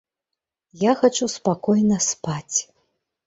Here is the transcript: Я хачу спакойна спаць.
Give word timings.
Я 0.83 0.91
хачу 1.01 1.25
спакойна 1.33 1.97
спаць. 2.07 2.57